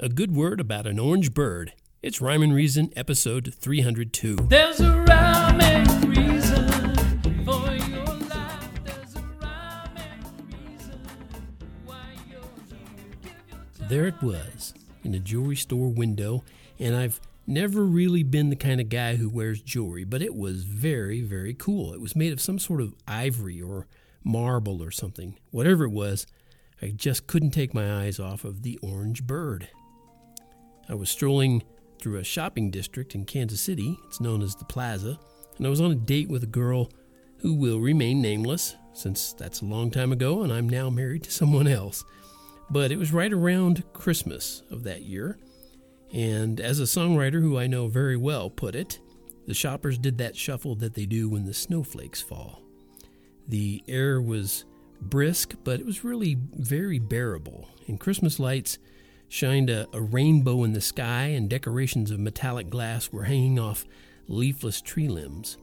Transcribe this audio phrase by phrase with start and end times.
[0.00, 1.72] A good word about an orange bird.
[2.02, 4.48] It's Rhyme and Reason, episode 302.
[4.48, 6.68] There's a rhyme and reason
[7.44, 8.70] for your life.
[8.84, 11.00] There's a rhyme and reason
[11.84, 16.42] why you're your There it was, in a jewelry store window,
[16.80, 20.64] and I've never really been the kind of guy who wears jewelry, but it was
[20.64, 21.94] very, very cool.
[21.94, 23.86] It was made of some sort of ivory or
[24.24, 25.38] marble or something.
[25.52, 26.26] Whatever it was,
[26.82, 29.68] I just couldn't take my eyes off of the orange bird.
[30.88, 31.62] I was strolling
[31.98, 33.98] through a shopping district in Kansas City.
[34.06, 35.18] It's known as the Plaza.
[35.56, 36.90] And I was on a date with a girl
[37.38, 41.30] who will remain nameless, since that's a long time ago and I'm now married to
[41.30, 42.04] someone else.
[42.70, 45.38] But it was right around Christmas of that year.
[46.12, 49.00] And as a songwriter who I know very well put it,
[49.46, 52.62] the shoppers did that shuffle that they do when the snowflakes fall.
[53.46, 54.64] The air was
[55.00, 57.68] brisk, but it was really very bearable.
[57.86, 58.78] And Christmas lights
[59.28, 63.84] shined a, a rainbow in the sky, and decorations of metallic glass were hanging off
[64.28, 65.58] leafless tree limbs.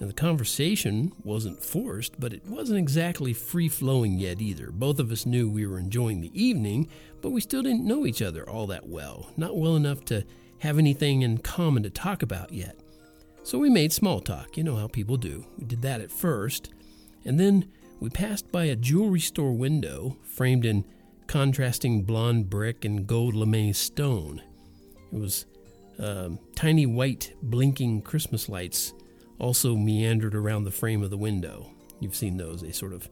[0.00, 4.70] The conversation wasn't forced, but it wasn't exactly free flowing yet either.
[4.70, 6.88] Both of us knew we were enjoying the evening,
[7.20, 10.24] but we still didn't know each other all that well, not well enough to
[10.60, 12.78] have anything in common to talk about yet.
[13.42, 15.44] So we made small talk, you know how people do.
[15.58, 16.70] We did that at first,
[17.24, 20.84] and then we passed by a jewelry store window framed in
[21.28, 24.42] contrasting blonde brick and gold limestone.
[25.12, 25.46] It was
[25.98, 28.94] um, tiny white blinking Christmas lights
[29.38, 31.70] also meandered around the frame of the window.
[32.00, 32.62] You've seen those.
[32.62, 33.08] They sort of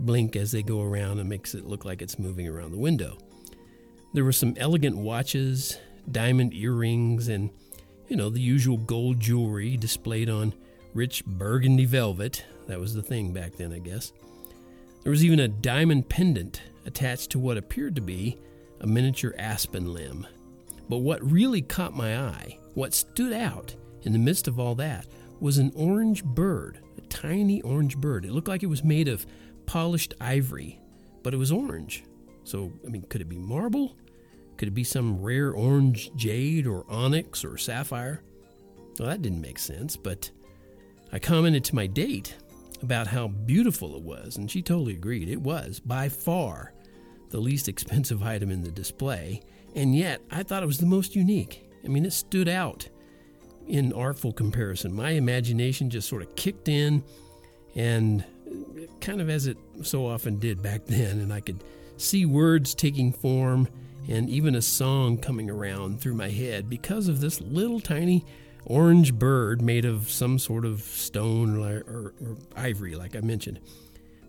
[0.00, 3.18] blink as they go around and makes it look like it's moving around the window.
[4.14, 5.78] There were some elegant watches,
[6.10, 7.50] diamond earrings, and
[8.08, 10.54] you know, the usual gold jewelry displayed on
[10.94, 12.44] rich burgundy velvet.
[12.66, 14.12] That was the thing back then, I guess.
[15.02, 18.38] There was even a diamond pendant attached to what appeared to be
[18.80, 20.26] a miniature aspen limb.
[20.88, 25.06] But what really caught my eye, what stood out in the midst of all that,
[25.38, 28.24] was an orange bird, a tiny orange bird.
[28.24, 29.26] It looked like it was made of
[29.66, 30.80] polished ivory,
[31.22, 32.04] but it was orange.
[32.44, 33.96] So, I mean, could it be marble?
[34.56, 38.22] Could it be some rare orange jade or onyx or sapphire?
[38.98, 40.30] Well, that didn't make sense, but
[41.12, 42.34] I commented to my date
[42.82, 45.28] about how beautiful it was, and she totally agreed.
[45.28, 46.72] It was, by far,
[47.30, 49.42] the least expensive item in the display,
[49.74, 51.64] and yet I thought it was the most unique.
[51.84, 52.88] I mean, it stood out
[53.66, 54.92] in artful comparison.
[54.92, 57.04] My imagination just sort of kicked in,
[57.74, 58.24] and
[59.00, 61.62] kind of as it so often did back then, and I could
[61.96, 63.68] see words taking form
[64.08, 68.24] and even a song coming around through my head because of this little tiny
[68.64, 73.60] orange bird made of some sort of stone or, or, or, ivory, like I mentioned.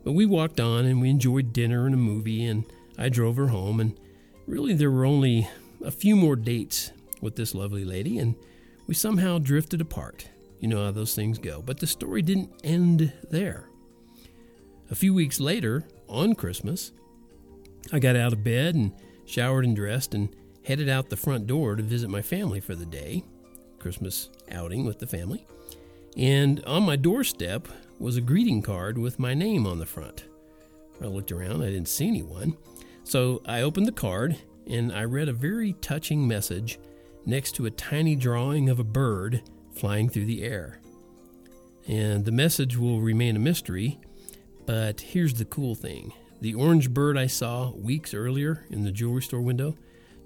[0.03, 2.65] But we walked on and we enjoyed dinner and a movie, and
[2.99, 3.79] I drove her home.
[3.79, 3.99] And
[4.45, 5.49] really, there were only
[5.83, 8.35] a few more dates with this lovely lady, and
[8.85, 10.27] we somehow drifted apart.
[10.59, 11.61] You know how those things go.
[11.61, 13.69] But the story didn't end there.
[14.91, 16.91] A few weeks later, on Christmas,
[17.93, 18.91] I got out of bed and
[19.25, 22.85] showered and dressed and headed out the front door to visit my family for the
[22.85, 23.23] day.
[23.79, 25.47] Christmas outing with the family.
[26.17, 27.67] And on my doorstep
[27.97, 30.25] was a greeting card with my name on the front.
[31.01, 32.57] I looked around, I didn't see anyone.
[33.09, 34.37] So I opened the card
[34.67, 36.77] and I read a very touching message
[37.25, 40.79] next to a tiny drawing of a bird flying through the air.
[41.87, 43.99] And the message will remain a mystery,
[44.67, 49.23] but here's the cool thing the orange bird I saw weeks earlier in the jewelry
[49.23, 49.75] store window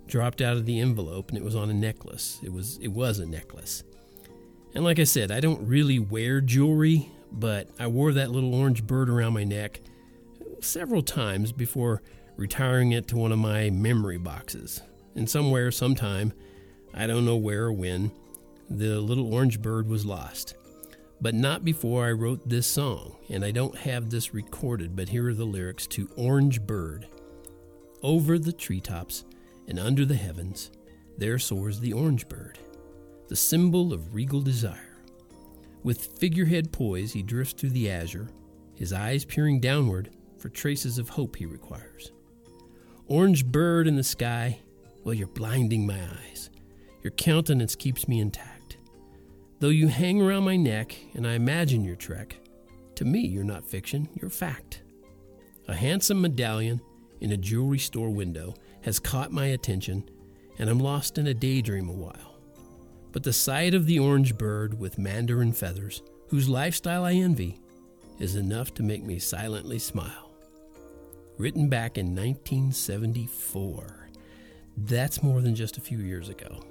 [0.05, 2.41] dropped out of the envelope and it was on a necklace.
[2.43, 3.85] It was it was a necklace.
[4.75, 8.85] And like I said, I don't really wear jewelry, but I wore that little orange
[8.85, 9.79] bird around my neck
[10.59, 12.01] several times before
[12.35, 14.81] retiring it to one of my memory boxes.
[15.15, 16.33] And somewhere, sometime,
[16.93, 18.11] I don't know where or when,
[18.69, 20.55] the little orange bird was lost.
[21.21, 25.29] But not before I wrote this song, and I don't have this recorded, but here
[25.29, 27.07] are the lyrics to Orange Bird.
[28.01, 29.23] Over the treetops
[29.67, 30.71] and under the heavens,
[31.17, 32.59] there soars the orange bird,
[33.29, 34.97] the symbol of regal desire.
[35.83, 38.27] With figurehead poise, he drifts through the azure,
[38.75, 42.11] his eyes peering downward for traces of hope he requires.
[43.07, 44.59] Orange bird in the sky,
[45.03, 46.49] well, you're blinding my eyes.
[47.01, 48.77] Your countenance keeps me intact.
[49.59, 52.37] Though you hang around my neck and I imagine your trek,
[52.95, 54.83] to me you're not fiction, you're fact.
[55.67, 56.81] A handsome medallion
[57.19, 58.53] in a jewelry store window
[58.83, 60.09] has caught my attention,
[60.57, 62.39] and I'm lost in a daydream a while.
[63.11, 67.59] But the sight of the orange bird with mandarin feathers, whose lifestyle I envy,
[68.19, 70.32] is enough to make me silently smile.
[71.37, 74.09] Written back in 1974.
[74.75, 76.63] that's more than just a few years ago.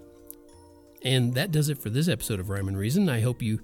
[1.04, 3.08] And that does it for this episode of Rhyme and Reason.
[3.08, 3.60] I hope you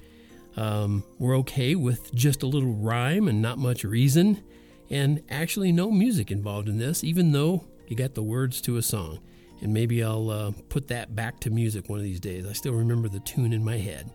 [0.57, 4.43] um, were okay with just a little rhyme and not much reason,
[4.91, 8.83] and actually no music involved in this, even though you got the words to a
[8.83, 9.21] song.
[9.61, 12.47] And maybe I'll uh, put that back to music one of these days.
[12.47, 14.11] I still remember the tune in my head.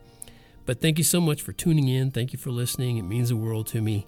[0.65, 2.11] But thank you so much for tuning in.
[2.11, 2.97] Thank you for listening.
[2.97, 4.07] It means the world to me.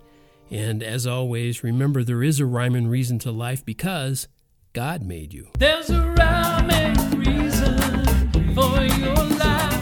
[0.52, 4.28] And as always, remember there is a rhyme and reason to life because
[4.74, 5.48] God made you.
[5.58, 9.75] There's a rhyme and reason for your life.